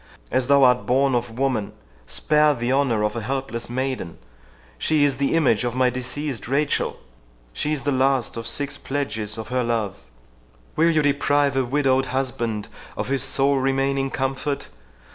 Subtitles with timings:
[0.31, 1.73] —As thou art born of woman,
[2.07, 6.97] spare the honour of a helpless maiden—She is the image of my deceased Rachel,
[7.53, 12.67] she is the last of six pledges of her love—Will you deprive a widowed husband
[12.97, 14.69] of his sole remaining comfort?